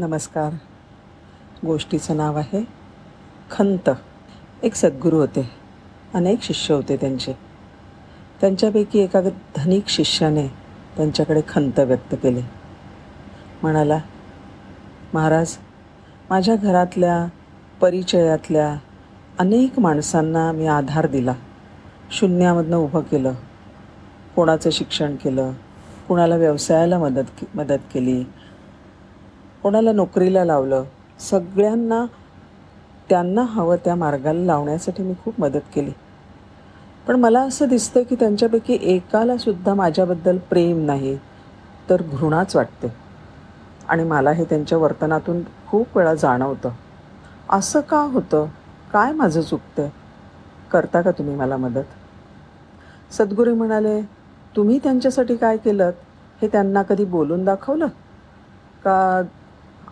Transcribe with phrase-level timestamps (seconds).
[0.00, 0.52] नमस्कार.
[1.66, 2.64] गोष्टीचं नाव आहे
[3.50, 3.90] खंत.
[4.62, 5.50] एक सद्गुरू होते.
[6.14, 7.32] अनेक शिष्य होते त्यांचे.
[8.40, 9.20] त्यांच्यापैकी एका
[9.56, 10.46] धनिक शिष्याने
[10.96, 12.40] त्यांच्याकडे खंत व्यक्त केली.
[13.62, 13.98] म्हणाला
[15.14, 15.56] महाराज
[16.30, 17.28] माझ्या घरातल्या
[17.80, 18.76] परिचयातल्या
[19.38, 21.34] अनेक माणसांना मी आधार दिला.
[22.10, 23.32] शून्यामधनं उभं केलं.
[24.36, 25.52] कोणाचं शिक्षण केलं?
[26.08, 28.24] कोणाला व्यवसायाला मदत के मदत केली?
[29.62, 30.84] कोणाला नोकरीला लावलं
[31.20, 32.06] सगळ्यांना
[33.08, 35.90] त्यांना हवं त्या मार्गाला लावण्यासाठी मी खूप मदत केली.
[37.06, 41.18] पण मला असं दिसतं की त्यांच्यापैकी एकाला सुद्धा माझ्याबद्दल प्रेम नाही
[41.90, 42.92] तर घृणाच वाटते.
[43.88, 46.70] आणि मला हे त्यांच्या वर्तनातून खूप वेळा जाणवतं.
[47.50, 48.46] असं का होतं?
[48.92, 49.88] काय माझं चुकतं
[50.72, 51.84] करता का तुम्ही मला मदत?
[53.10, 54.02] सद्गुरू म्हणाले
[54.56, 55.90] तुम्ही त्यांच्यासाठी काय केलं
[56.42, 57.86] हे त्यांना कधी बोलून दाखवलं?
[58.84, 59.22] का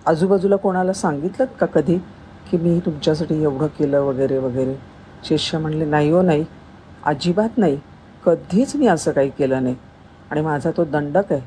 [0.08, 1.98] आजूबाजूला कोणाला सांगितलं का कधी?
[2.50, 4.74] की मी तुमच्यासाठी एवढं केलं वगैरे वगैरे.
[5.24, 6.44] शिष्य म्हणले नाही हो नाही.
[7.04, 7.78] अजिबात नाही.
[8.26, 9.76] कधीच मी असं काही केलं नाही.
[10.30, 11.40] आणि माझा तो दंडक आहे.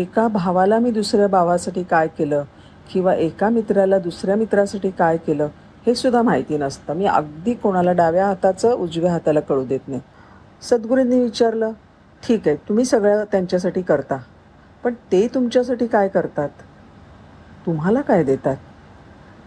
[0.00, 2.44] एका भावाला मी दुसऱ्या भावासाठी काय केलं?
[2.92, 5.48] किंवा एका मित्राला दुसऱ्या मित्रासाठी काय केलं?
[5.86, 6.94] हे सुद्धा माहिती नसतं.
[6.94, 10.00] मी अगदी कोणाला डाव्या हाताचं उजव्या हाताला कळू देत नाही.
[10.62, 11.70] सद्गुरूंनी विचारलं
[12.28, 14.16] ठीक आहे तुम्ही सगळं त्यांच्यासाठी करता.
[14.84, 16.48] पण ते तुमच्यासाठी काय करतात?
[17.66, 18.56] तुम्हाला काय देतात?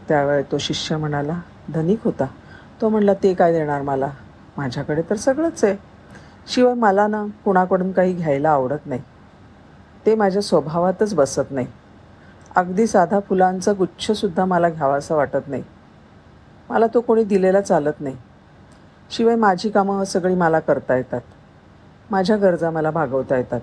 [0.08, 1.39] त्यावेळी तो शिष्य म्हणाला
[1.73, 2.25] धनिक होता.
[2.81, 4.09] तो म्हणला ते काय देणार मला?
[4.58, 5.77] माझ्याकडे तर सगळंच आहे.
[6.47, 9.02] शिवाय मला ना कुणाकडून काही घ्यायला आवडत नाही.
[10.05, 11.67] ते माझ्या स्वभावातच बसत नाही.
[12.55, 15.63] अगदी साधा फुलांचा गुच्छसुद्धा मला घ्यावासा वाटत नाही.
[16.69, 18.17] मला तो कोणी दिलेला चालत नाही.
[19.11, 21.21] शिवाय माझी कामं सगळी मला करता येतात.
[22.11, 23.61] माझ्या गरजा मला भागवता येतात.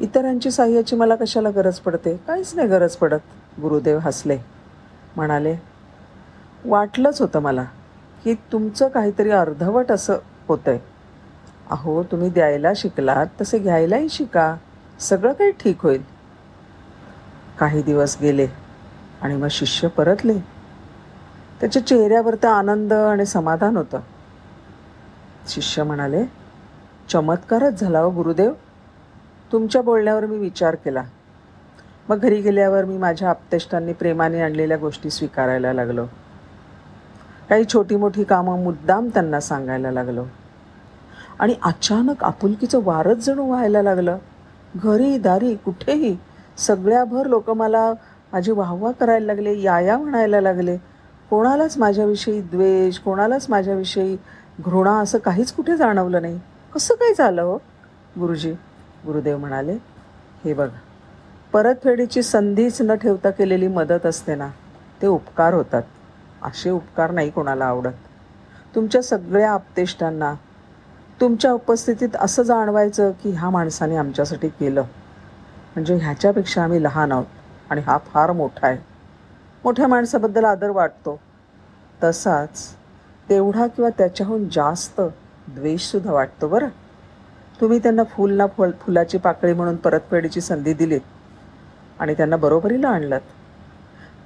[0.00, 2.16] इतरांची साह्याची मला कशाला गरज पडते?
[2.16, 3.18] काहीच नाही गरज पडत.
[3.62, 4.38] गुरुदेव हसले.
[5.16, 5.56] म्हणाले
[6.64, 7.64] वाटलंच होतं मला
[8.24, 10.16] की तुमचं काहीतरी अर्धवट असं
[10.48, 10.80] होतं आहे
[11.70, 14.56] अहो तुम्ही द्यायला शिकलात तसे घ्यायलाही शिका.
[15.00, 16.02] सगळं काही ठीक होईल.
[17.58, 18.46] काही दिवस गेले
[19.22, 20.38] आणि मग शिष्य परतले.
[21.60, 24.00] त्याच्या चेहऱ्यावर तर आनंद आणि समाधान होतं.
[25.48, 26.24] शिष्य म्हणाले
[27.08, 28.52] चमत्कारच झाला हो गुरुदेव.
[29.52, 31.02] तुमच्या बोलण्यावर मी विचार केला.
[32.08, 36.06] मग घरी गेल्यावर मी माझ्या आप्तेष्टांनी प्रेमाने आणलेल्या गोष्टी स्वीकारायला लागलो.
[37.48, 40.24] काही छोटी मोठी कामं मुद्दाम त्यांना सांगायला लागलो.
[41.38, 44.18] आणि अचानक आपुलकीचं वारच जणू व्हायला लागलं.
[44.76, 46.16] घरी दारी कुठेही
[46.58, 47.92] सगळ्याभर लोक मला
[48.32, 50.76] माझी वाहवा करायला लागले याया म्हणायला लागले.
[51.30, 54.16] कोणालाच माझ्याविषयी द्वेष कोणालाच माझ्याविषयी
[54.60, 56.40] घृणा असं काहीच कुठे जाणवलं नाही.
[56.74, 57.56] कसं काय झालं हो?
[58.20, 58.52] गुरुजी
[59.06, 59.72] गुरुदेव म्हणाले
[60.44, 60.68] हे बघ
[61.54, 64.48] परतफेडीची संधीच न ठेवता केलेली मदत असते ना
[65.02, 65.82] ते उपकार होतात.
[66.42, 67.92] असे उपकार नाही कोणाला आवडत.
[68.74, 70.34] तुमच्या सगळ्या आपतेष्टांना
[71.20, 74.82] तुमच्या उपस्थितीत असं जाणवायचं की ह्या माणसाने आमच्यासाठी केलं.
[75.74, 78.78] म्हणजे ह्याच्यापेक्षा आम्ही लहान आहोत आणि हा फार मोठा आहे.
[79.64, 81.20] मोठ्या माणसाबद्दल आदर वाटतो.
[82.04, 82.74] तसाच
[83.28, 85.00] तेवढा किंवा त्याच्याहून जास्त
[85.48, 86.68] द्वेषसुद्धा वाटतो बरं.
[87.60, 91.00] तुम्ही त्यांना फुल ना फुल फुलाची पाकळी म्हणून परतफेडीची संधी दिलीत.
[91.98, 93.18] आणि त्यांना बरोबरीला आणलं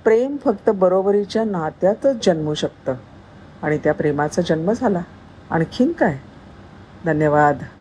[0.04, 2.94] प्रेम फक्त बरोबरीच्या नात्यातच जन्मू शकतं.
[3.62, 5.00] आणि त्या प्रेमाचा जन्म झाला.
[5.50, 6.18] आणखीन काय?
[7.04, 7.58] धन्यवाद.